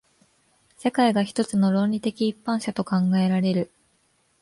[0.77, 3.71] 世界が一つの論理的一般者と考えられる。